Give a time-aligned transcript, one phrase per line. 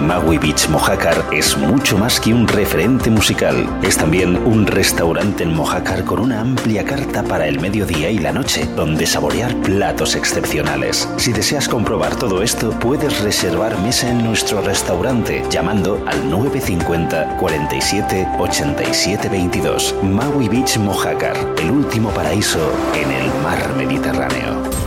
[0.00, 3.68] Maui Beach Mojácar es mucho más que un referente musical.
[3.82, 8.32] Es también un restaurante en Mojácar con una amplia carta para el mediodía y la
[8.32, 11.08] noche, donde saborear platos excepcionales.
[11.16, 18.28] Si deseas comprobar todo esto, puedes reservar mesa en nuestro restaurante llamando al 950 47
[18.38, 19.94] 87 22.
[20.02, 24.85] Maui Beach Mojácar, el último paraíso en el mar Mediterráneo.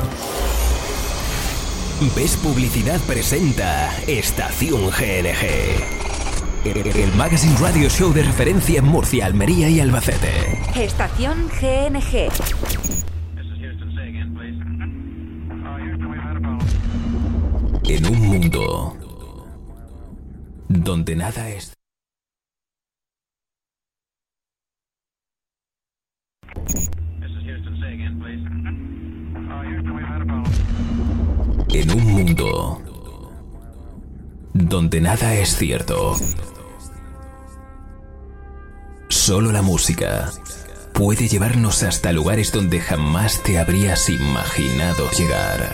[2.00, 6.64] Ves Publicidad presenta Estación GNG.
[6.64, 10.62] El Magazine Radio Show de referencia en Murcia, Almería y Albacete.
[10.82, 12.30] Estación GNG.
[17.90, 18.96] En un mundo
[20.70, 21.74] donde nada es...
[31.72, 32.82] En un mundo
[34.54, 36.16] donde nada es cierto.
[39.08, 40.32] Solo la música
[40.94, 45.70] puede llevarnos hasta lugares donde jamás te habrías imaginado llegar.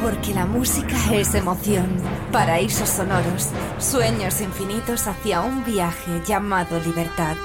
[0.00, 1.88] Porque la música es emoción,
[2.30, 3.48] paraísos sonoros,
[3.78, 7.36] sueños infinitos hacia un viaje llamado libertad.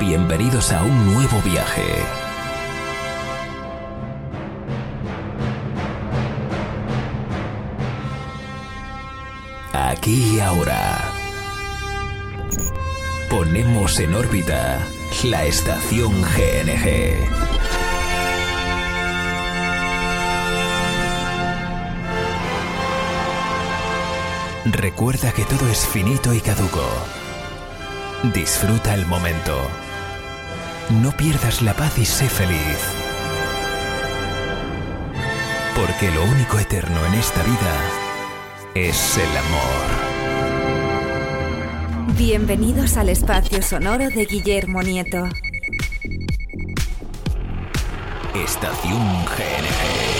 [0.00, 1.82] Bienvenidos a un nuevo viaje.
[9.72, 10.98] Aquí y ahora.
[13.30, 14.78] Ponemos en órbita
[15.24, 17.16] la estación GNG.
[24.66, 26.84] Recuerda que todo es finito y caduco.
[28.34, 29.85] Disfruta el momento.
[30.90, 32.78] No pierdas la paz y sé feliz.
[35.74, 37.74] Porque lo único eterno en esta vida
[38.74, 39.86] es el amor.
[42.16, 45.28] Bienvenidos al espacio sonoro de Guillermo Nieto.
[48.34, 50.15] Estación GNG.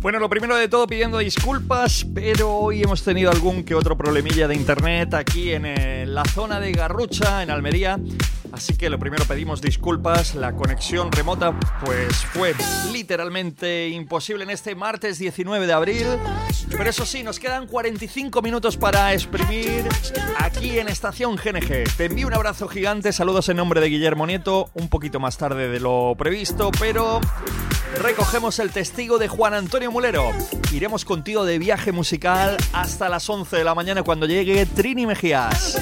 [0.00, 4.46] Bueno, lo primero de todo pidiendo disculpas, pero hoy hemos tenido algún que otro problemilla
[4.46, 7.98] de internet aquí en eh, la zona de Garrucha, en Almería.
[8.52, 12.54] Así que lo primero pedimos disculpas, la conexión remota pues fue
[12.92, 16.06] literalmente imposible en este martes 19 de abril.
[16.70, 19.86] Pero eso sí, nos quedan 45 minutos para exprimir
[20.38, 21.84] aquí en Estación GNG.
[21.96, 25.68] Te envío un abrazo gigante, saludos en nombre de Guillermo Nieto, un poquito más tarde
[25.68, 27.20] de lo previsto, pero
[28.02, 30.30] recogemos el testigo de Juan Antonio Mulero.
[30.72, 35.78] Iremos contigo de viaje musical hasta las 11 de la mañana cuando llegue Trini Mejías.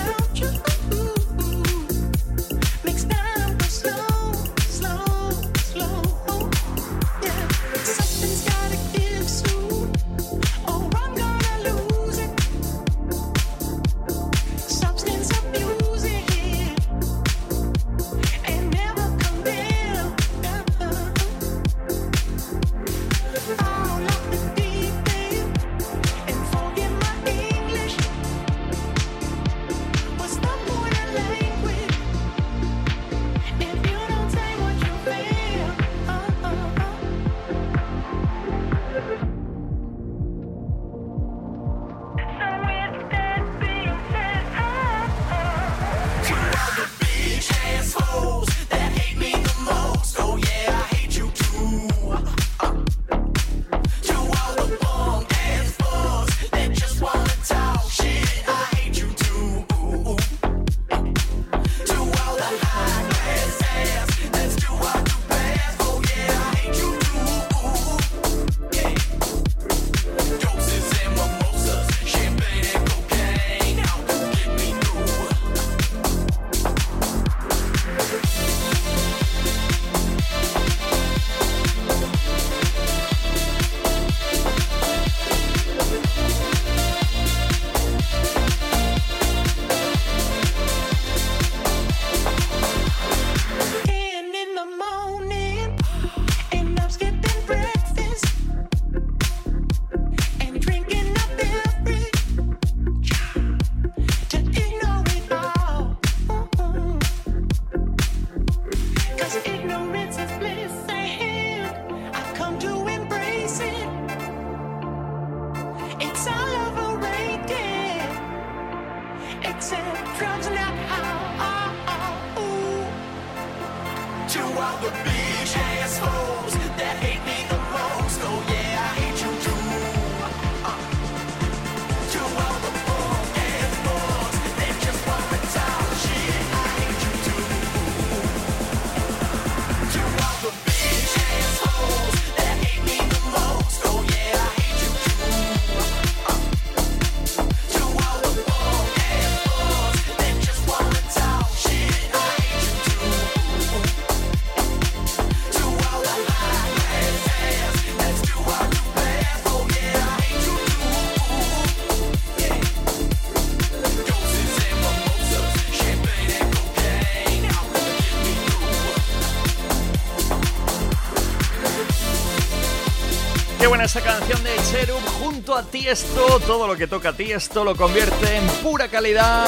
[173.96, 176.40] Esa canción de Cherub junto a Tiesto.
[176.40, 179.46] Todo lo que toca Tiesto lo convierte en pura calidad.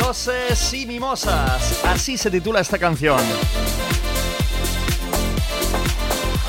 [0.00, 1.84] Doses y mimosas.
[1.84, 3.20] Así se titula esta canción.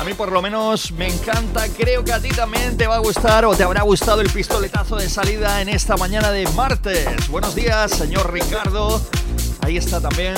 [0.00, 3.00] A mí por lo menos me encanta, creo que a ti también te va a
[3.00, 7.28] gustar o te habrá gustado el pistoletazo de salida en esta mañana de martes.
[7.28, 9.00] Buenos días, señor Ricardo.
[9.60, 10.34] Ahí está también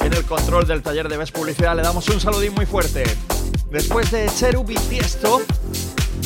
[0.00, 1.76] en el control del taller de Ves Publicidad.
[1.76, 3.04] Le damos un saludín muy fuerte.
[3.70, 5.42] Después de Cherub y Tiesto,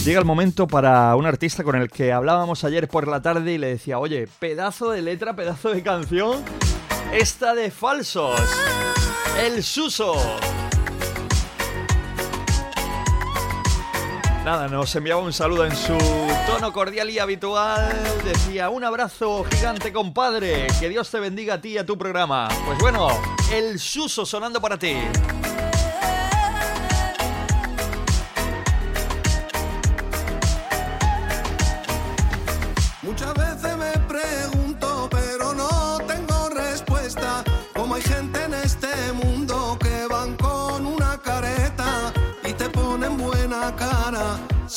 [0.09, 3.59] Llega el momento para un artista con el que hablábamos ayer por la tarde y
[3.59, 6.43] le decía, oye, pedazo de letra, pedazo de canción,
[7.13, 8.41] esta de falsos,
[9.39, 10.15] el Suso.
[14.47, 15.99] Nada, nos enviaba un saludo en su
[16.47, 17.95] tono cordial y habitual.
[18.25, 20.69] Decía, un abrazo gigante, compadre.
[20.81, 22.49] Que Dios te bendiga a ti y a tu programa.
[22.65, 23.11] Pues bueno,
[23.53, 24.95] el Suso sonando para ti.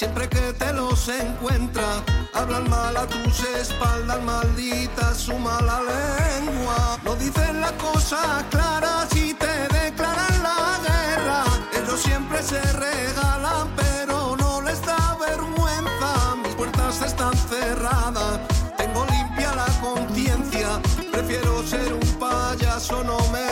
[0.01, 2.03] Siempre que te los encuentra,
[2.33, 6.98] hablan mal a tus espaldas, maldita su mala lengua.
[7.03, 11.44] No dicen la cosa clara si te declaran la guerra.
[11.74, 16.36] Ellos siempre se regalan, pero no les da vergüenza.
[16.44, 18.39] Mis puertas están cerradas,
[18.77, 20.81] tengo limpia la conciencia.
[21.12, 23.50] Prefiero ser un payaso, no me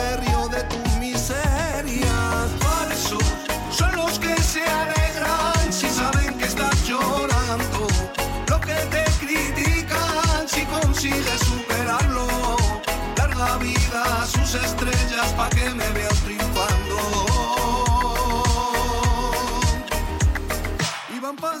[11.00, 11.69] si consigues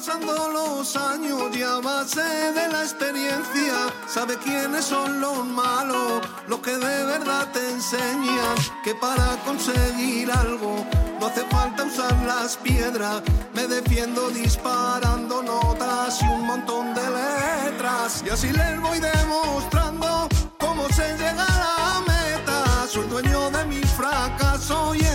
[0.00, 3.74] pasando los años y a base de la experiencia
[4.06, 10.86] sabe quiénes son los malos, lo que de verdad te enseñan que para conseguir algo
[11.20, 13.22] no hace falta usar las piedras.
[13.52, 18.24] Me defiendo disparando notas y un montón de letras.
[18.24, 22.86] Y así les voy demostrando cómo se llega a la meta.
[22.88, 25.09] Soy dueño de mi fracaso y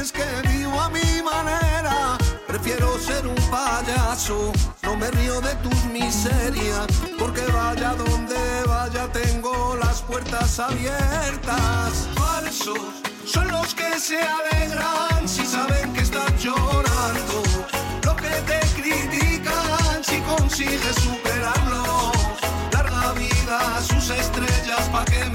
[3.75, 6.87] payaso, no me río de tus miserias,
[7.19, 8.37] porque vaya donde
[8.67, 12.07] vaya tengo las puertas abiertas.
[12.15, 12.79] Falsos
[13.25, 17.43] son los que se alegran si saben que están llorando.
[18.03, 22.11] Lo que te critican si consigues superarlo.
[22.71, 25.34] Larga vida a sus estrellas pa' que me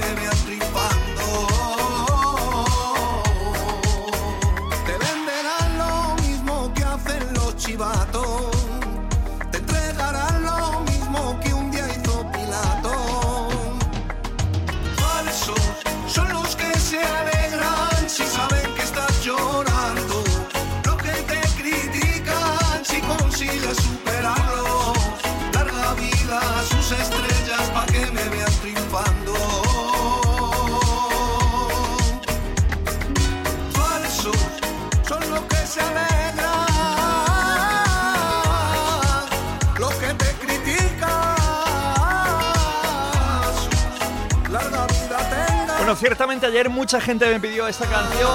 [45.95, 48.31] Ciertamente ayer mucha gente me pidió esta canción.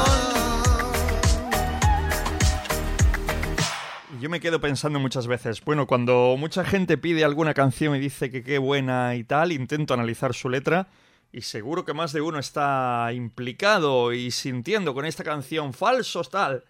[4.21, 8.31] Yo me quedo pensando muchas veces, bueno, cuando mucha gente pide alguna canción y dice
[8.31, 10.89] que qué buena y tal, intento analizar su letra
[11.33, 16.65] y seguro que más de uno está implicado y sintiendo con esta canción falsos tal.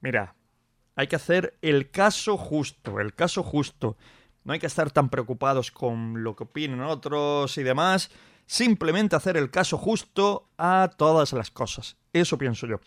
[0.00, 0.34] Mira,
[0.96, 3.96] hay que hacer el caso justo, el caso justo.
[4.44, 8.10] No hay que estar tan preocupados con lo que opinen otros y demás,
[8.48, 11.98] simplemente hacer el caso justo a todas las cosas.
[12.14, 12.80] Eso pienso yo.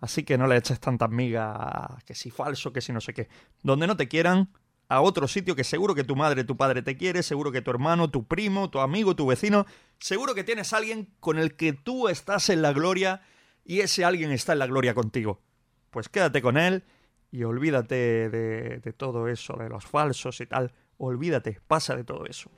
[0.00, 3.28] Así que no le eches tanta miga que si falso, que si no sé qué.
[3.64, 4.48] Donde no te quieran,
[4.88, 7.72] a otro sitio que seguro que tu madre, tu padre te quiere, seguro que tu
[7.72, 9.66] hermano, tu primo, tu amigo, tu vecino,
[9.98, 13.20] seguro que tienes alguien con el que tú estás en la gloria
[13.64, 15.42] y ese alguien está en la gloria contigo.
[15.90, 16.84] Pues quédate con él
[17.32, 20.72] y olvídate de, de todo eso, de los falsos y tal.
[20.96, 22.50] Olvídate, pasa de todo eso.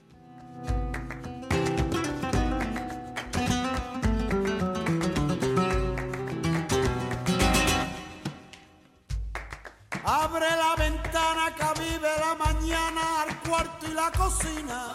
[10.13, 14.93] Abre la ventana que vive la mañana al cuarto y la cocina.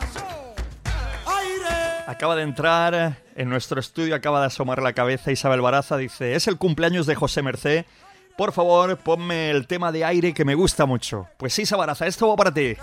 [1.25, 2.03] Aire.
[2.05, 6.49] Acaba de entrar en nuestro estudio, acaba de asomar la cabeza Isabel Baraza, dice, es
[6.49, 7.85] el cumpleaños de José Mercé.
[8.35, 11.29] Por favor, ponme el tema de aire que me gusta mucho.
[11.37, 12.75] Pues sí, Baraza, esto va para ti.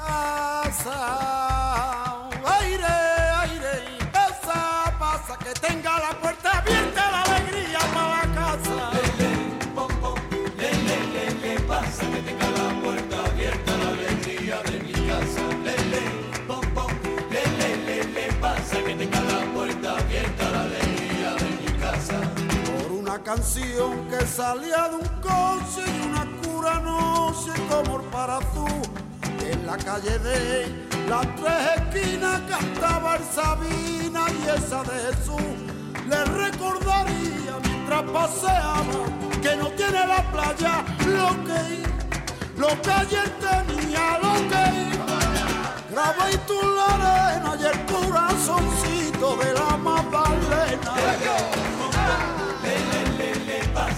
[23.35, 28.67] Canción que salía de un coche y una cura no sé como para tú.
[29.51, 35.55] En la calle de las tres esquinas cantaba el Sabina y esa de Jesús.
[36.11, 39.01] Le recordaría mientras paseaba
[39.41, 41.63] que no tiene la playa lo que
[42.61, 44.65] lo que ayer tenía, lo que
[45.91, 51.72] graba y tú la arena y el corazoncito de la Magdalena.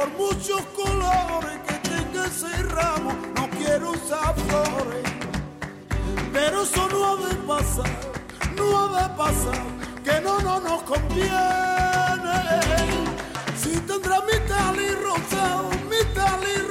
[0.00, 5.04] Por muchos colores que tenga ese ramo, no quiero usar flores.
[6.32, 8.00] Pero eso no ha de pasar,
[8.56, 9.62] no ha de pasar,
[10.02, 11.30] que no, no nos conviene.
[13.62, 16.69] Si tendrá mi tal y rosado, mi tal y rosado,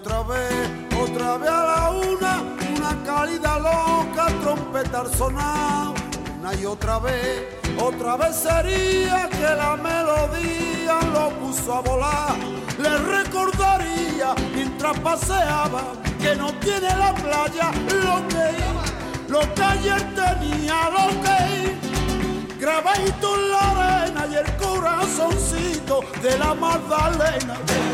[0.00, 2.42] otra vez, otra vez a la una,
[2.76, 5.94] una cálida loca, trompetar sonado.
[6.38, 7.46] Una y otra vez,
[7.78, 15.82] otra vez sería que la melodía lo puso a volar le recordaría mientras paseaba
[16.18, 17.70] que no tiene la playa
[18.04, 26.00] lo que lo que ayer tenía lo que grabadito en la arena y el corazoncito
[26.22, 27.89] de la Magdalena le, le, le,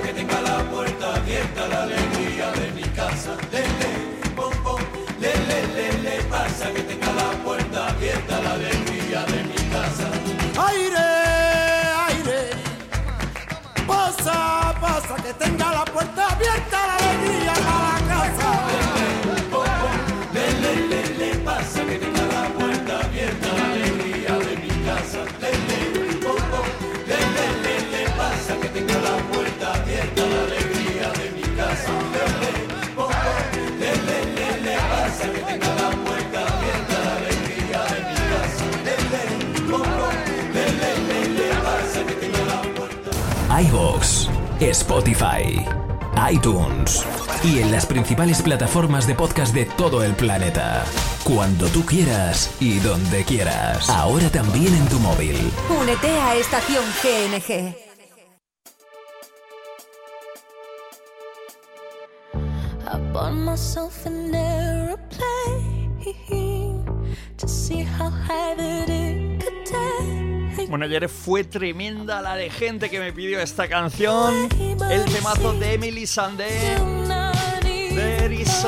[0.00, 3.36] que tenga la puerta abierta la alegría de mi casa.
[3.52, 4.80] Le, le, bom, bom,
[5.20, 10.08] le, le, le, le pasa que tenga la puerta abierta la alegría de mi casa.
[10.68, 11.22] Aire.
[13.86, 16.81] Pasa, pasa, que tenga la puerta abierta,
[43.68, 44.28] iVox
[44.60, 45.64] Spotify,
[46.30, 47.04] iTunes
[47.44, 50.84] y en las principales plataformas de podcast de todo el planeta.
[51.22, 53.88] Cuando tú quieras y donde quieras.
[53.88, 55.36] Ahora también en tu móvil.
[55.80, 57.74] Únete a Estación GNG.
[67.38, 68.12] to see how
[70.72, 74.48] bueno, ayer fue tremenda la de gente que me pidió esta canción.
[74.90, 76.48] El temazo de Emily Sandé.
[77.94, 78.66] There is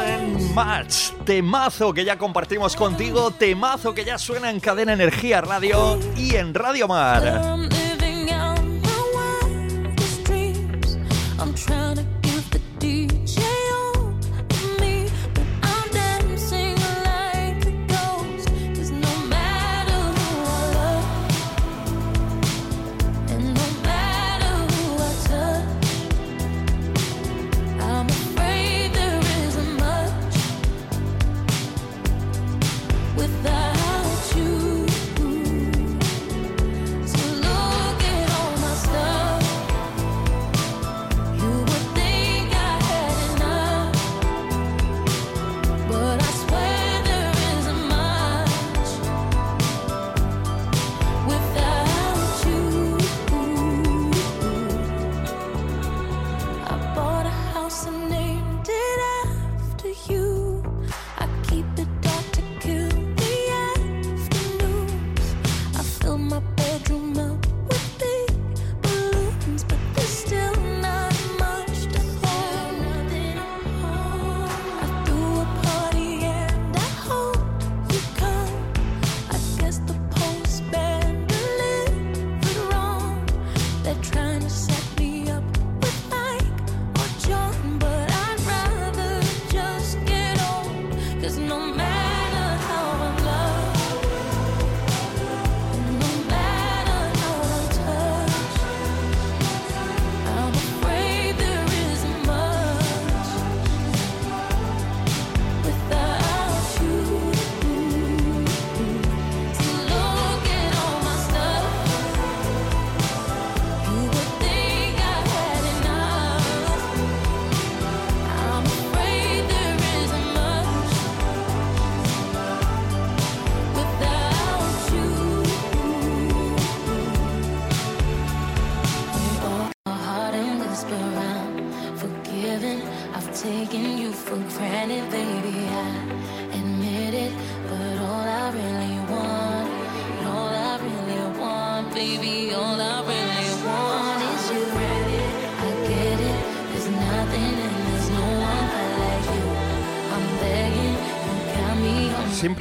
[0.53, 1.13] match.
[1.25, 3.31] Temazo que ya compartimos contigo.
[3.31, 7.71] Temazo que ya suena en Cadena Energía Radio y en Radio Mar.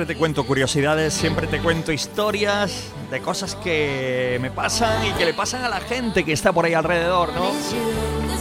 [0.03, 5.23] Siempre te cuento curiosidades, siempre te cuento historias de cosas que me pasan y que
[5.23, 7.53] le pasan a la gente que está por ahí alrededor, ¿no?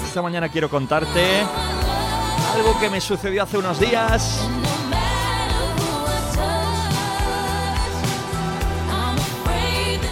[0.04, 1.22] Esta mañana quiero contarte
[2.56, 4.44] algo que me sucedió hace unos días.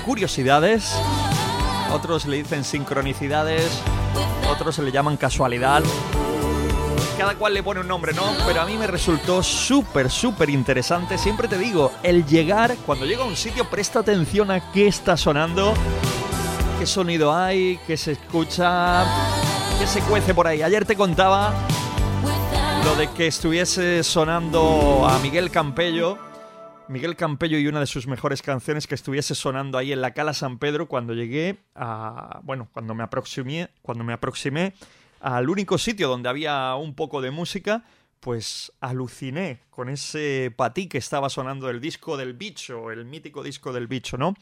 [0.07, 0.95] Curiosidades,
[1.93, 3.69] otros le dicen sincronicidades,
[4.49, 5.83] otros se le llaman casualidad.
[7.21, 8.25] Cada cual le pone un nombre, ¿no?
[8.47, 11.19] Pero a mí me resultó súper, súper interesante.
[11.19, 15.19] Siempre te digo, el llegar, cuando llego a un sitio, presta atención a qué está
[15.19, 15.75] sonando,
[16.79, 19.05] qué sonido hay, qué se escucha,
[19.79, 20.63] qué se cuece por ahí.
[20.63, 21.53] Ayer te contaba
[22.87, 26.17] lo de que estuviese sonando a Miguel Campello.
[26.89, 30.33] Miguel Campello y una de sus mejores canciones que estuviese sonando ahí en la Cala
[30.33, 32.41] San Pedro cuando llegué a.
[32.45, 34.73] Bueno, cuando me aproximé, cuando me aproximé
[35.21, 37.85] al único sitio donde había un poco de música,
[38.21, 43.73] pues aluciné con ese patí que estaba sonando del disco del bicho, el mítico disco
[43.73, 44.35] del bicho, ¿no?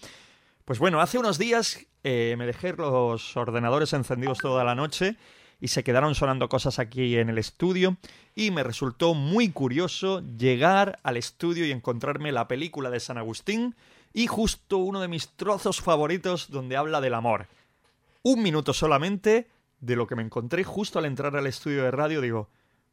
[0.65, 5.17] Pues bueno, hace unos días eh, me dejé los ordenadores encendidos toda la noche
[5.61, 7.97] y se quedaron sonando cosas aquí en el estudio
[8.35, 13.75] y me resultó muy curioso llegar al estudio y encontrarme la película de San Agustín
[14.13, 17.47] y justo uno de mis trozos favoritos donde habla del amor.
[18.23, 19.49] Un minuto solamente
[19.81, 22.51] de lo que me encontré justo al entrar al estudio de radio digo,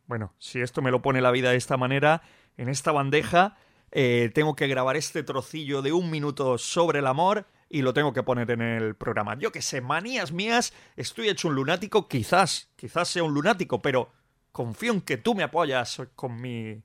[0.08, 2.22] bueno, si esto me lo pone la vida de esta manera,
[2.58, 3.58] en esta bandeja,
[3.92, 8.14] eh, tengo que grabar este trocillo de un minuto sobre el amor y lo tengo
[8.14, 9.38] que poner en el programa.
[9.38, 14.12] Yo que sé, manías mías, estoy hecho un lunático, quizás, quizás sea un lunático, pero
[14.52, 16.84] confío en que tú me apoyas con mi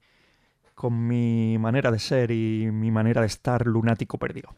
[0.75, 4.55] con mi manera de ser y mi manera de estar lunático perdido.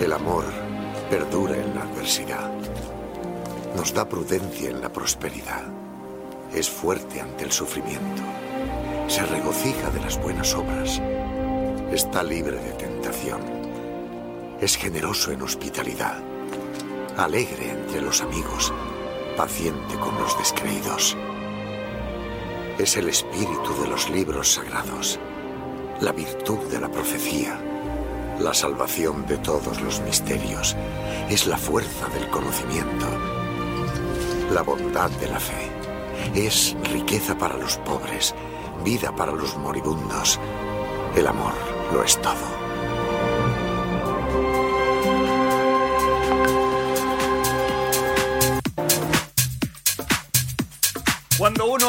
[0.00, 0.44] El amor
[1.10, 2.52] perdura en la adversidad.
[3.74, 5.64] Nos da prudencia en la prosperidad.
[6.54, 8.22] Es fuerte ante el sufrimiento.
[9.08, 11.02] Se regocija de las buenas obras.
[11.90, 13.40] Está libre de tentación.
[14.60, 16.22] Es generoso en hospitalidad.
[17.16, 18.72] Alegre entre los amigos.
[19.36, 21.16] Paciente con los descreídos.
[22.78, 25.18] Es el espíritu de los libros sagrados.
[26.00, 27.60] La virtud de la profecía
[28.40, 30.76] la salvación de todos los misterios
[31.28, 33.06] es la fuerza del conocimiento,
[34.52, 35.70] la bondad de la fe.
[36.34, 38.34] Es riqueza para los pobres,
[38.84, 40.38] vida para los moribundos.
[41.16, 41.52] El amor
[41.92, 42.57] lo es todo.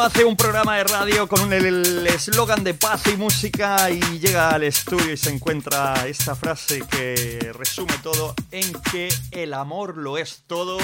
[0.02, 4.64] Hace un programa de radio con el eslogan de paz y música y llega al
[4.64, 10.44] estudio y se encuentra esta frase que resume todo en que el amor lo es
[10.48, 10.78] todo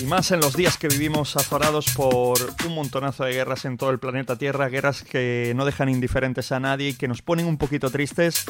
[0.00, 3.90] y más en los días que vivimos azorados por un montonazo de guerras en todo
[3.90, 7.58] el planeta Tierra, guerras que no dejan indiferentes a nadie y que nos ponen un
[7.58, 8.46] poquito tristes,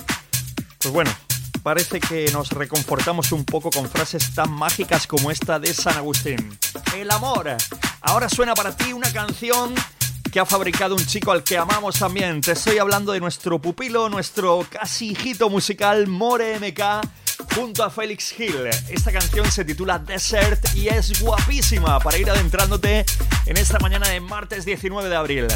[0.79, 1.11] pues bueno,
[1.65, 6.59] parece que nos reconfortamos un poco con frases tan mágicas como esta de San Agustín.
[6.97, 7.57] El amor.
[8.03, 9.75] Ahora suena para ti una canción
[10.33, 12.41] que ha fabricado un chico al que amamos también.
[12.41, 18.39] Te estoy hablando de nuestro pupilo, nuestro casi hijito musical More MK junto a Felix
[18.39, 18.69] Hill.
[18.89, 23.05] Esta canción se titula Desert y es guapísima para ir adentrándote
[23.47, 25.47] en esta mañana de martes 19 de abril.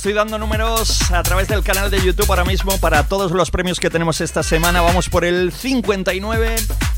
[0.00, 3.78] Estoy dando números a través del canal de YouTube ahora mismo para todos los premios
[3.78, 4.80] que tenemos esta semana.
[4.80, 6.56] Vamos por el 59,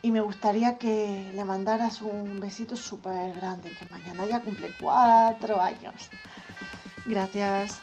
[0.02, 5.62] y me gustaría que le mandaras un besito súper grande, que mañana ya cumple cuatro
[5.62, 6.10] años.
[7.06, 7.80] Gracias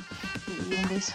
[0.47, 1.15] y un beso.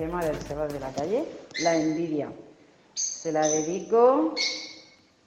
[0.00, 1.26] Tema del cerro de la calle,
[1.62, 2.32] la envidia.
[2.94, 4.34] Se la dedico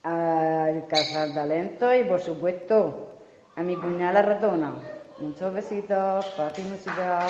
[0.02, 0.84] al
[1.32, 3.20] talento y por supuesto
[3.54, 4.74] a mi cuñada ratona.
[5.20, 7.28] Muchos besitos, para ti música.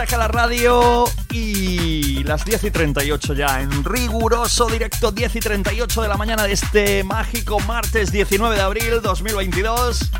[0.00, 5.36] Su mensaje a la radio y las 10 y 38 ya en riguroso directo 10
[5.36, 10.10] y 38 de la mañana de este mágico martes 19 de abril 2022.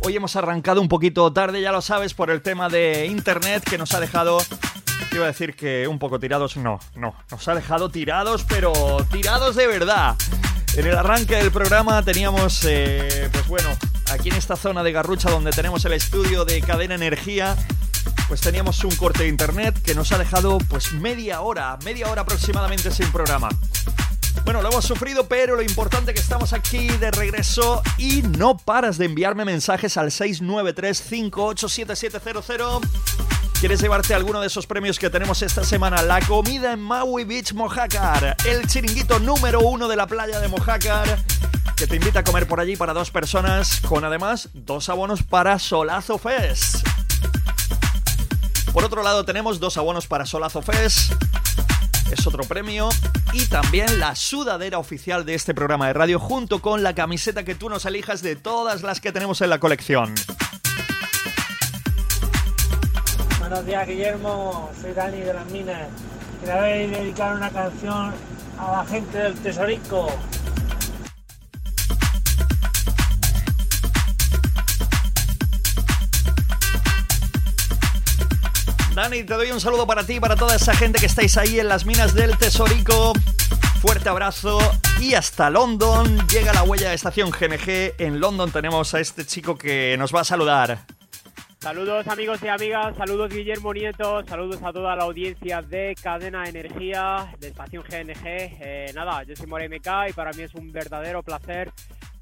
[0.00, 3.78] Hoy hemos arrancado un poquito tarde, ya lo sabes, por el tema de internet que
[3.78, 4.38] nos ha dejado
[5.12, 8.72] iba a decir que un poco tirados, no, no, nos ha dejado tirados, pero
[9.12, 10.16] tirados de verdad.
[10.74, 13.68] En el arranque del programa teníamos, eh, pues bueno,
[14.10, 17.56] aquí en esta zona de Garrucha donde tenemos el estudio de Cadena Energía,
[18.30, 22.22] pues teníamos un corte de internet que nos ha dejado pues media hora, media hora
[22.22, 23.48] aproximadamente sin programa.
[24.44, 28.56] Bueno, lo hemos sufrido, pero lo importante es que estamos aquí de regreso y no
[28.56, 32.88] paras de enviarme mensajes al 693-587700.
[33.58, 36.00] ¿Quieres llevarte alguno de esos premios que tenemos esta semana?
[36.02, 41.18] La comida en Maui Beach Mojácar, el chiringuito número uno de la playa de Mojácar,
[41.74, 45.58] que te invita a comer por allí para dos personas, con además dos abonos para
[45.58, 46.86] Solazo Fest.
[48.72, 51.12] Por otro lado, tenemos dos abonos para Solazo Fest
[52.12, 52.88] es otro premio.
[53.32, 57.54] Y también la sudadera oficial de este programa de radio, junto con la camiseta que
[57.54, 60.14] tú nos elijas de todas las que tenemos en la colección.
[63.38, 64.70] Buenos días, Guillermo.
[64.80, 65.88] Soy Dani de las Minas.
[66.40, 68.12] Quería dedicar una canción
[68.58, 70.08] a la gente del Tesorico.
[78.94, 81.60] Dani, te doy un saludo para ti y para toda esa gente que estáis ahí
[81.60, 83.12] en las minas del Tesorico.
[83.80, 84.58] Fuerte abrazo
[85.00, 86.26] y hasta London.
[86.28, 87.94] Llega la huella de estación GMG.
[87.98, 90.78] En London tenemos a este chico que nos va a saludar.
[91.60, 97.32] Saludos amigos y amigas, saludos Guillermo Nieto, saludos a toda la audiencia de Cadena Energía,
[97.38, 98.24] de Estación GNG.
[98.24, 101.70] Eh, nada, yo soy More MK y para mí es un verdadero placer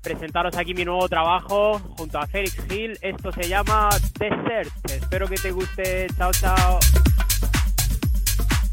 [0.01, 2.99] presentaros aquí mi nuevo trabajo junto a Félix Gil.
[3.03, 4.73] Esto se llama Desert.
[4.91, 6.07] Espero que te guste.
[6.17, 6.79] Chao, chao.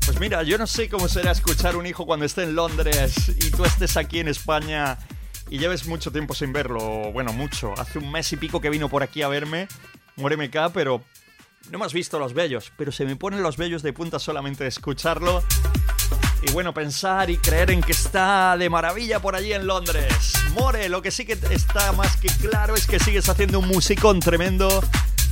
[0.05, 3.51] Pues mira, yo no sé cómo será escuchar un hijo cuando esté en Londres y
[3.51, 4.97] tú estés aquí en España
[5.49, 7.11] y lleves mucho tiempo sin verlo.
[7.11, 7.73] Bueno, mucho.
[7.77, 9.67] Hace un mes y pico que vino por aquí a verme,
[10.17, 11.03] Muéreme acá, pero
[11.71, 12.71] no me has visto los bellos.
[12.77, 15.43] Pero se me ponen los bellos de punta solamente de escucharlo.
[16.41, 20.33] Y bueno, pensar y creer en que está de maravilla por allí en Londres.
[20.55, 24.21] More, lo que sí que está más que claro es que sigues haciendo un musicón
[24.21, 24.81] tremendo.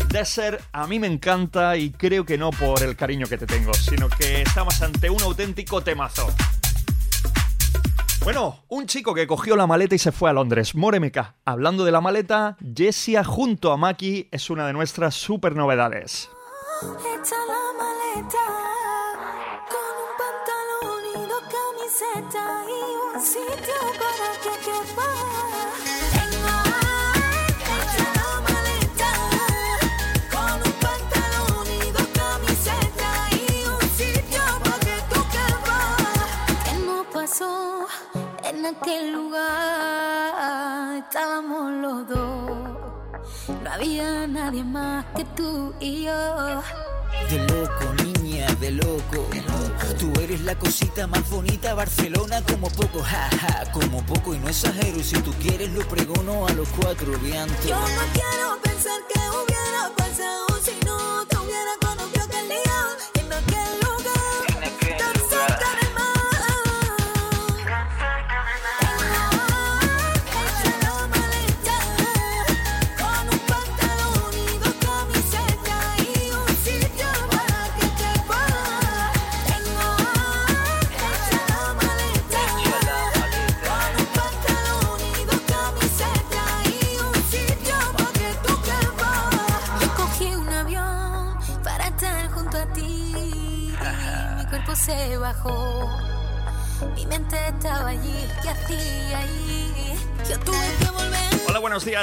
[0.09, 3.73] Desert a mí me encanta y creo que no por el cariño que te tengo,
[3.73, 6.27] sino que estamos ante un auténtico temazo.
[8.21, 11.35] Bueno, un chico que cogió la maleta y se fue a Londres, Moremeka.
[11.45, 16.29] Hablando de la maleta, Jessia junto a Maki es una de nuestras super novedades.
[16.81, 16.91] La
[17.79, 18.45] maleta
[19.71, 23.92] con un pantalón y dos camisetas y un sitio
[38.63, 40.95] en aquel lugar?
[40.97, 42.77] Estábamos los dos.
[43.61, 46.61] No había nadie más que tú y yo.
[47.29, 49.27] De loco, niña, de loco.
[49.99, 54.97] Tú eres la cosita más bonita Barcelona como poco, jaja, como poco y no exagero.
[54.99, 57.65] Y si tú quieres lo pregono a los cuatro vientos.
[57.65, 59.89] Yo no quiero pensar que hubiera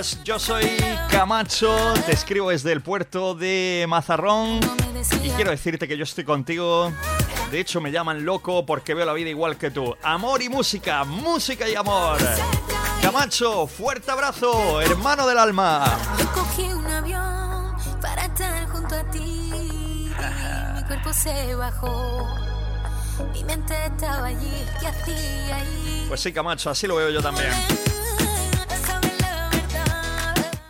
[0.00, 0.18] días.
[0.24, 0.76] Yo soy
[1.10, 1.94] Camacho.
[2.06, 4.60] Te escribo desde el puerto de Mazarrón.
[5.22, 6.92] Y quiero decirte que yo estoy contigo.
[7.50, 9.96] De hecho, me llaman loco porque veo la vida igual que tú.
[10.02, 12.18] Amor y música, música y amor.
[13.02, 15.98] Camacho, fuerte abrazo, hermano del alma.
[16.18, 20.12] Yo cogí un avión para estar junto a ti.
[20.74, 22.28] Mi cuerpo se bajó.
[23.32, 26.04] Mi mente estaba allí, ¿qué hacía ahí?
[26.08, 27.50] Pues sí, Camacho, así lo veo yo también.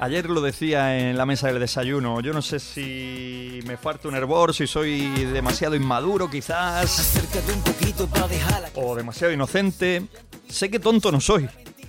[0.01, 2.21] Ayer lo decía en la mesa del desayuno.
[2.23, 6.99] Yo no sé si me falta un hervor, si soy demasiado inmaduro, quizás.
[7.01, 8.71] Acércate un poquito para dejarla.
[8.77, 10.07] O demasiado inocente.
[10.49, 11.47] Sé que tonto no soy.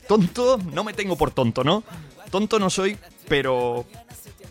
[0.10, 1.84] Tonto, no me tengo por tonto, ¿no?
[2.30, 2.98] Tonto no soy,
[3.30, 3.86] pero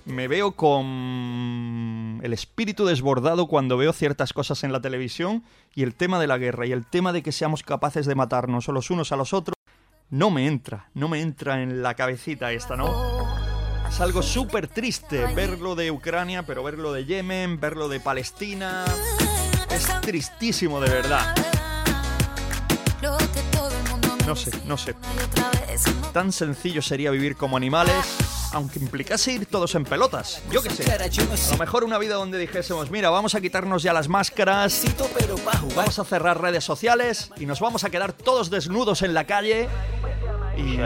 [0.07, 5.45] me veo con el espíritu desbordado cuando veo ciertas cosas en la televisión
[5.75, 8.69] y el tema de la guerra y el tema de que seamos capaces de matarnos
[8.69, 9.55] los unos a los otros
[10.11, 13.30] no me entra, no me entra en la cabecita esta, ¿no?
[13.91, 18.85] Es algo súper triste verlo de Ucrania, pero verlo de Yemen, verlo de Palestina.
[19.71, 21.35] Es tristísimo de verdad.
[24.27, 24.95] No sé, no sé.
[26.13, 30.43] Tan sencillo sería vivir como animales aunque implicase ir todos en pelotas.
[30.51, 30.91] Yo qué sé.
[30.93, 34.85] A lo mejor una vida donde dijésemos, mira, vamos a quitarnos ya las máscaras,
[35.77, 39.69] vamos a cerrar redes sociales y nos vamos a quedar todos desnudos en la calle
[40.57, 40.79] y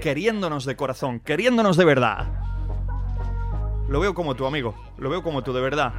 [0.00, 2.45] queriéndonos de corazón, queriéndonos de verdad.
[3.88, 5.92] Lo veo como tu amigo, lo veo como tú de verdad.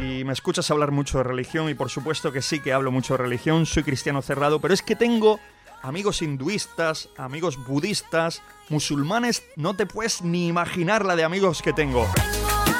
[0.00, 3.14] Y me escuchas hablar mucho de religión y por supuesto que sí que hablo mucho
[3.14, 5.38] de religión, soy cristiano cerrado, pero es que tengo
[5.82, 12.08] amigos hinduistas, amigos budistas, musulmanes, no te puedes ni imaginar la de amigos que tengo.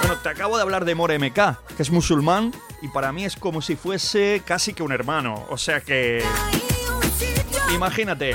[0.01, 2.53] Bueno, te acabo de hablar de More MK, que es musulmán
[2.83, 6.25] y para mí es como si fuese casi que un hermano, o sea que...
[7.73, 8.35] Imagínate.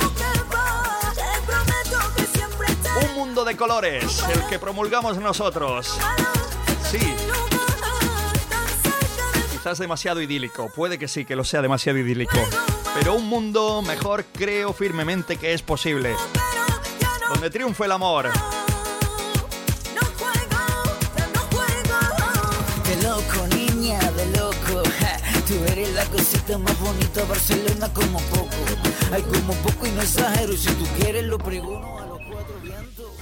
[3.36, 5.98] Un mundo de colores, el que promulgamos nosotros.
[6.90, 7.00] Sí.
[9.52, 12.38] Quizás demasiado idílico, puede que sí, que lo sea demasiado idílico.
[12.98, 16.16] Pero un mundo mejor creo firmemente que es posible.
[17.28, 18.32] Donde triunfe el amor.
[22.86, 24.82] De loco, niña, de loco.
[25.46, 28.56] Tú eres la cosita más bonita de Barcelona como poco.
[29.12, 30.56] Hay como poco y no exagero.
[30.56, 33.15] Si tú quieres lo pregunto a los cuatro vientos.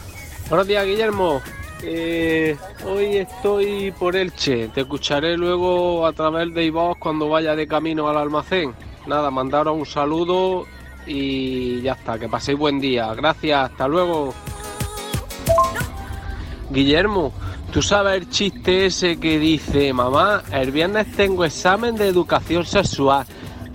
[0.54, 1.42] Buenos días, Guillermo.
[1.82, 4.68] Eh, hoy estoy por Elche.
[4.68, 8.72] Te escucharé luego a través de iVox cuando vaya de camino al almacén.
[9.08, 10.68] Nada, mandaros un saludo
[11.08, 12.20] y ya está.
[12.20, 13.12] Que paséis buen día.
[13.16, 14.36] Gracias, hasta luego.
[16.70, 17.34] Guillermo,
[17.72, 23.26] ¿tú sabes el chiste ese que dice, mamá, el viernes tengo examen de educación sexual?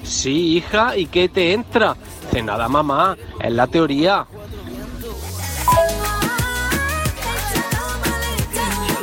[0.05, 1.97] Sí, hija, ¿y qué te entra?
[2.23, 4.29] Dice, nada, mamá, es la teoría.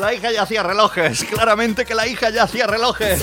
[0.05, 3.19] La hija ya hacía relojes, claramente que la hija ya hacía relojes.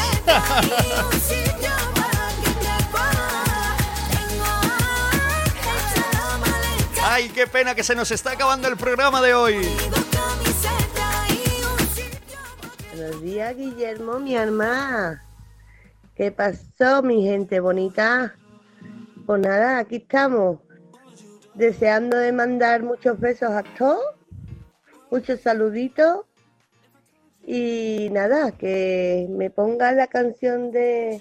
[7.04, 9.68] Ay, qué pena que se nos está acabando el programa de hoy.
[12.96, 15.24] Buenos días, Guillermo, mi hermana.
[16.16, 18.34] ¿Qué pasó, mi gente bonita?
[19.24, 20.58] Pues nada, aquí estamos.
[21.54, 24.02] Deseando de mandar muchos besos a todos,
[25.12, 26.22] muchos saluditos.
[27.46, 31.20] Y nada, que me ponga la canción de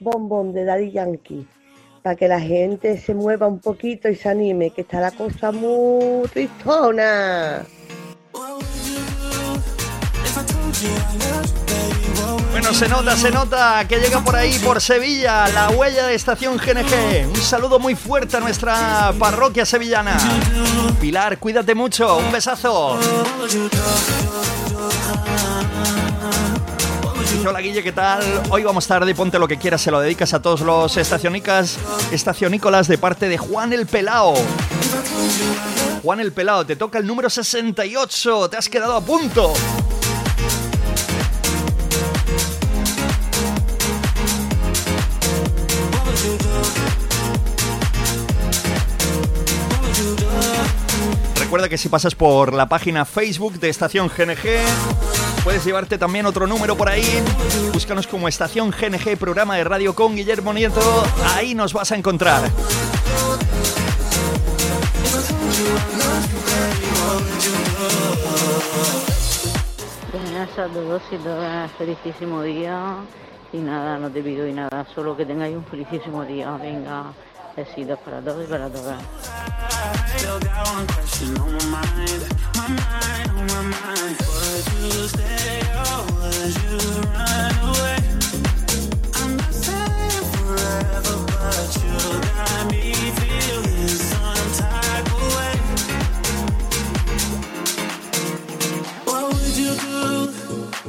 [0.00, 1.46] Bombón de Daddy Yankee
[2.02, 5.52] para que la gente se mueva un poquito y se anime, que está la cosa
[5.52, 7.64] muy tristona.
[12.52, 16.58] Bueno, se nota, se nota que llega por ahí, por Sevilla, la huella de Estación
[16.58, 17.26] GNG.
[17.26, 20.18] Un saludo muy fuerte a nuestra parroquia sevillana.
[21.00, 22.98] Pilar, cuídate mucho, un besazo.
[27.44, 28.22] Hola Guille, ¿qué tal?
[28.50, 31.78] Hoy vamos tarde ponte lo que quieras, se lo dedicas a todos los estacionicas,
[32.12, 34.34] estacionícolas de parte de Juan el Pelao.
[36.02, 39.54] Juan el Pelao, te toca el número 68, te has quedado a punto.
[51.52, 54.64] Recuerda que si pasas por la página Facebook de Estación GNG,
[55.44, 57.04] puedes llevarte también otro número por ahí.
[57.74, 60.80] Búscanos como Estación GNG, programa de radio con Guillermo Nieto.
[61.34, 62.40] Ahí nos vas a encontrar.
[70.10, 72.94] Buenas a todos y todas, felicísimo día.
[73.52, 76.50] Y nada, no te pido y nada, solo que tengáis un felicísimo día.
[76.52, 77.12] Venga,
[77.56, 79.02] besitos para todos y para todas.
[92.42, 92.81] Still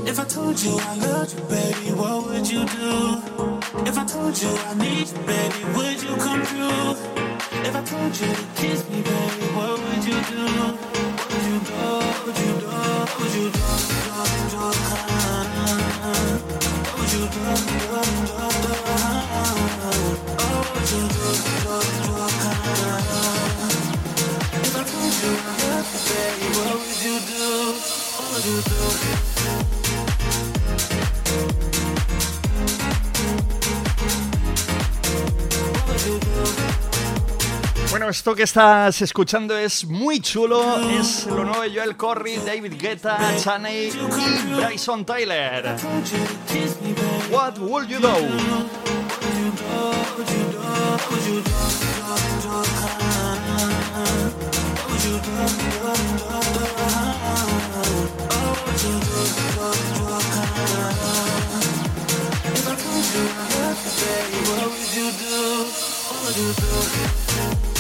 [0.06, 1.92] if I told you I loved you, baby?
[2.00, 3.22] What would you do
[3.90, 5.60] if I told you I need you, baby?
[5.76, 6.96] Would you come through?
[7.68, 10.46] If I told you to kiss me, baby, what would you do?
[10.60, 11.74] What would you do?
[11.74, 12.68] What would you do?
[12.68, 13.60] What would you do?
[13.60, 14.54] What would you do?
[17.14, 17.56] do, do,
[19.68, 19.73] do,
[38.24, 40.80] esto que estás escuchando es muy chulo.
[40.98, 45.76] Es lo nuevo de Joel Corry, David Guetta, Chaney y Bryson Tyler.
[47.30, 48.14] What would you do?
[66.24, 67.73] Bueno,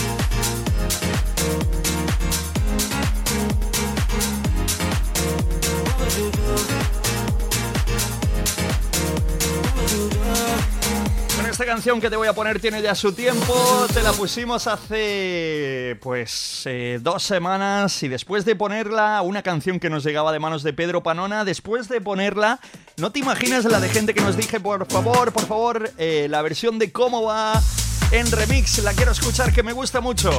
[11.54, 13.86] esta canción que te voy a poner tiene ya su tiempo.
[13.94, 19.88] Te la pusimos hace pues eh, dos semanas y después de ponerla, una canción que
[19.88, 22.60] nos llegaba de manos de Pedro Panona, después de ponerla,
[22.98, 26.42] no te imaginas la de gente que nos dije, por favor, por favor, eh, la
[26.42, 27.62] versión de cómo va
[28.10, 30.32] en remix, la quiero escuchar que me gusta mucho.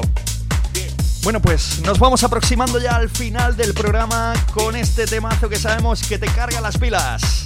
[1.22, 6.02] Bueno, pues nos vamos aproximando ya al final del programa con este temazo que sabemos
[6.02, 7.44] que te carga las pilas.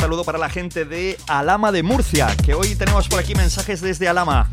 [0.00, 4.08] Saludo para la gente de Alama de Murcia, que hoy tenemos por aquí mensajes desde
[4.08, 4.48] Alama.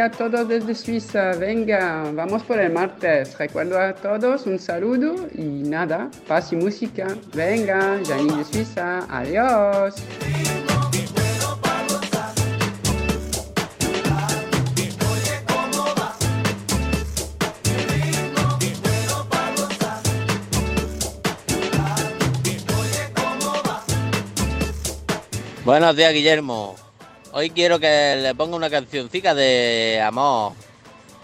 [0.00, 1.32] A todos desde Suiza.
[1.32, 3.36] Venga, vamos por el martes.
[3.38, 7.06] Recuerdo a todos un saludo y nada, paz y música.
[7.34, 9.00] Venga, Janine de Suiza.
[9.10, 9.96] Adiós.
[25.66, 26.89] Buenos días, Guillermo.
[27.32, 30.52] Hoy quiero que le ponga una cancioncita de amor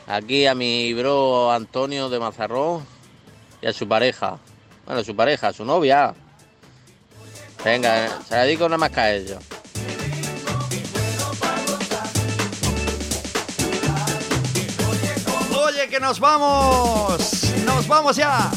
[0.07, 2.87] aquí a mi bro Antonio de Mazarrón
[3.61, 4.39] y a su pareja.
[4.85, 6.15] Bueno, su pareja, su novia.
[7.65, 9.43] Venga, se la dedico nada más que a ellos.
[15.59, 17.19] Oye, que nos vamos.
[17.65, 18.53] Nos vamos ya.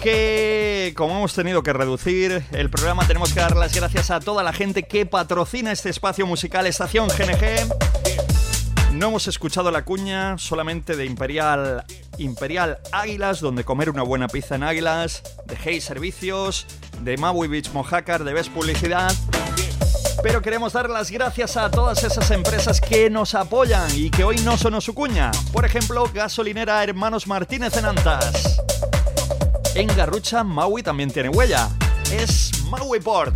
[0.00, 4.42] Que, como hemos tenido que reducir el programa, tenemos que dar las gracias a toda
[4.42, 7.68] la gente que patrocina este espacio musical Estación GNG.
[8.92, 11.84] No hemos escuchado la cuña solamente de Imperial,
[12.18, 16.66] Imperial Águilas, donde comer una buena pizza en Águilas, de Hey Servicios,
[17.02, 19.12] de Maui Beach Mojácar, de Best Publicidad.
[20.22, 24.36] Pero queremos dar las gracias a todas esas empresas que nos apoyan y que hoy
[24.38, 25.30] no sonó su cuña.
[25.52, 28.60] Por ejemplo, gasolinera Hermanos Martínez en Antas.
[29.80, 31.70] En Garrucha, Maui también tiene huella.
[32.12, 33.34] Es Maui Port.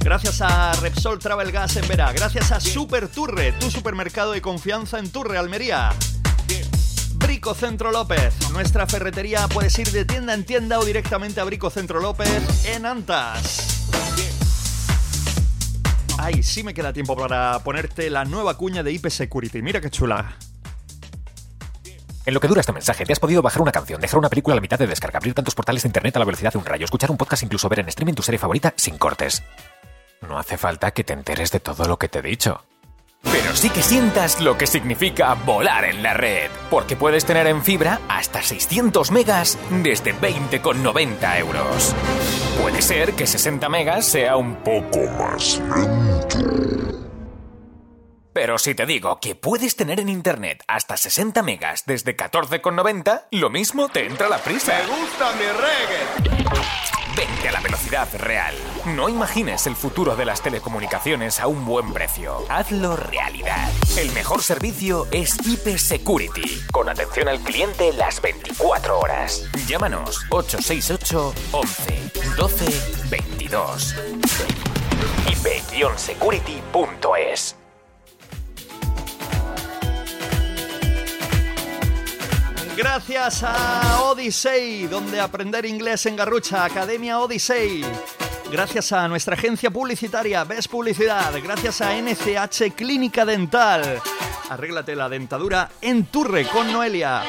[0.00, 2.10] Gracias a Repsol Travel Gas en Vera.
[2.14, 5.90] Gracias a Super Turre, tu supermercado de confianza en Turre, Almería.
[7.16, 8.32] Brico Centro López.
[8.52, 12.86] Nuestra ferretería puedes ir de tienda en tienda o directamente a Brico Centro López en
[12.86, 13.90] Antas.
[16.16, 19.60] Ay, sí me queda tiempo para ponerte la nueva cuña de IP Security.
[19.60, 20.38] Mira qué chula.
[22.28, 24.52] En lo que dura este mensaje, te has podido bajar una canción, dejar una película
[24.52, 26.66] a la mitad de descarga, abrir tantos portales de internet a la velocidad de un
[26.66, 29.42] rayo, escuchar un podcast, incluso ver en streaming tu serie favorita sin cortes.
[30.28, 32.62] No hace falta que te enteres de todo lo que te he dicho.
[33.22, 37.64] Pero sí que sientas lo que significa volar en la red, porque puedes tener en
[37.64, 41.94] fibra hasta 600 megas desde 20,90 euros.
[42.60, 46.97] Puede ser que 60 megas sea un poco más lento.
[48.38, 53.50] Pero si te digo que puedes tener en internet hasta 60 megas desde 14,90, lo
[53.50, 54.78] mismo te entra la prisa.
[54.78, 56.06] Me gusta mi reggae.
[57.16, 58.54] Vente a la velocidad real.
[58.94, 62.44] No imagines el futuro de las telecomunicaciones a un buen precio.
[62.48, 63.72] Hazlo realidad.
[63.96, 66.62] El mejor servicio es IP Security.
[66.70, 69.48] Con atención al cliente las 24 horas.
[69.66, 72.66] Llámanos 868 11 12
[73.10, 73.96] 22.
[75.28, 77.57] IP-security.es
[82.78, 87.84] Gracias a Odyssey, donde aprender inglés en Garrucha, Academia Odyssey.
[88.52, 91.32] Gracias a nuestra agencia publicitaria Ves Publicidad.
[91.42, 94.00] Gracias a NCH Clínica Dental.
[94.48, 97.24] Arréglate la dentadura en Turre con Noelia.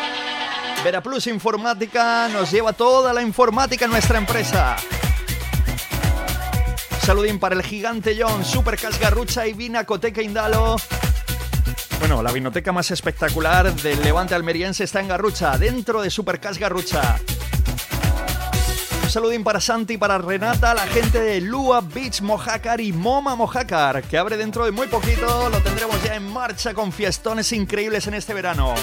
[0.84, 4.76] Veraplus Informática nos lleva toda la informática en nuestra empresa.
[7.02, 10.76] Saludín para el gigante John, Supercas Garrucha y Vinacoteca Indalo.
[12.10, 17.20] La vinoteca más espectacular del Levante almeriense está en Garrucha, dentro de Supercas Garrucha.
[19.03, 23.36] Un saludín para Santi y para Renata, la gente de Lua Beach Mojácar y Moma
[23.36, 25.49] Mojácar, que abre dentro de muy poquito.
[25.49, 28.74] Lo tendremos ya en marcha con fiestones increíbles en este verano.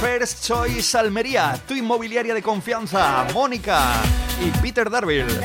[0.00, 3.94] First Choice Almería, tu inmobiliaria de confianza, Mónica
[4.40, 5.40] y Peter Darville.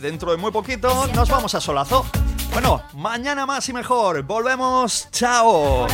[0.00, 2.06] Dentro de muy poquito nos vamos a Solazo.
[2.52, 4.22] Bueno, mañana más y mejor.
[4.22, 5.08] Volvemos.
[5.12, 5.86] Chao.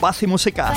[0.00, 0.74] Paz y música.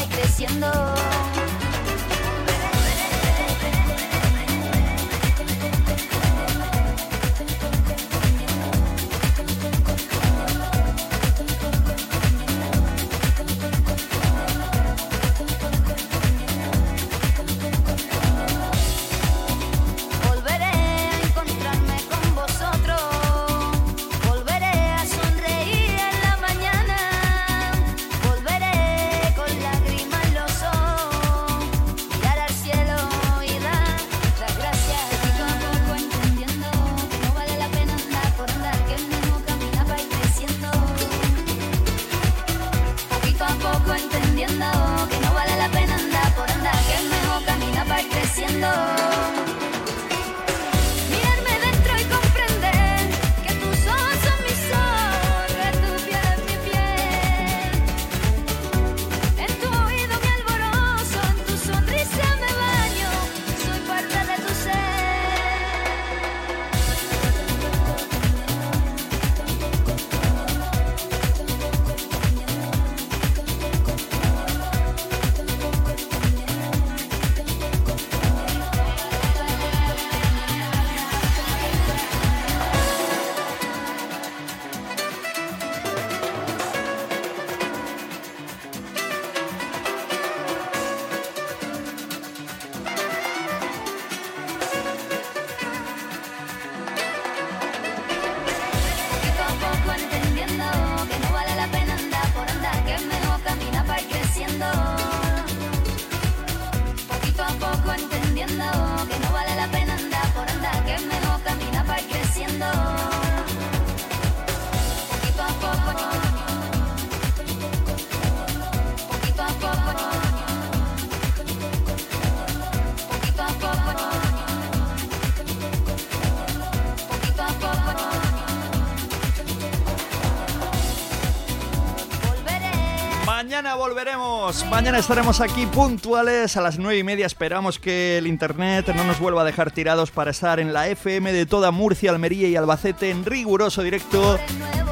[134.99, 137.25] Estaremos aquí puntuales a las nueve y media.
[137.25, 141.31] Esperamos que el internet no nos vuelva a dejar tirados para estar en la FM
[141.31, 144.37] de toda Murcia, Almería y Albacete en riguroso directo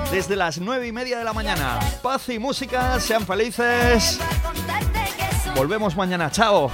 [0.09, 1.77] desde las nueve y media de la mañana.
[2.01, 4.17] Paz y música, sean felices.
[5.53, 6.31] Volvemos mañana.
[6.31, 6.71] Chao.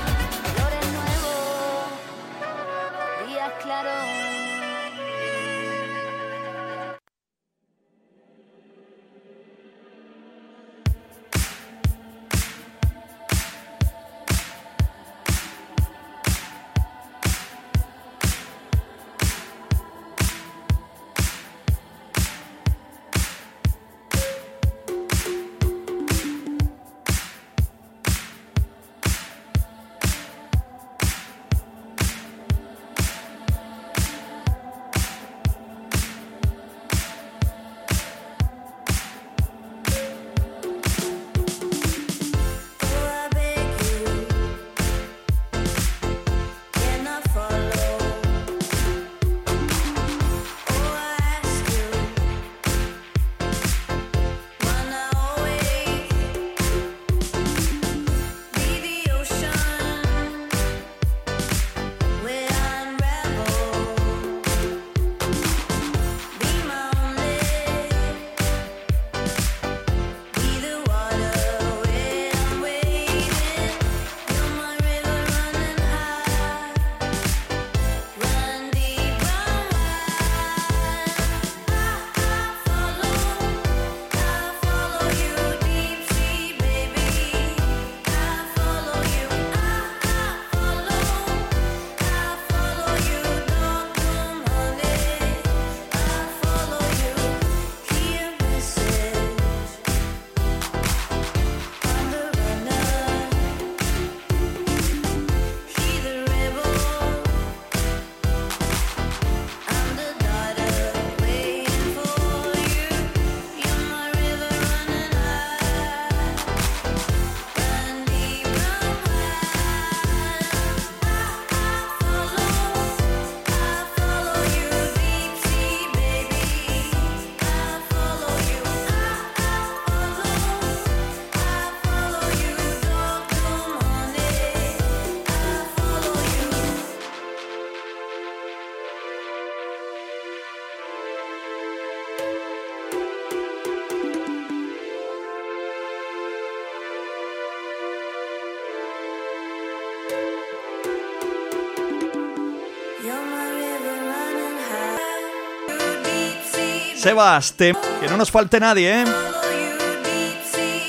[157.04, 159.06] Sebas, te- que no nos falte nadie, ¿eh?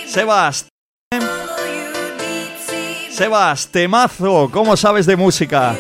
[0.07, 0.67] Sebas,
[3.11, 5.75] Sebas, temazo, ¿cómo sabes de música?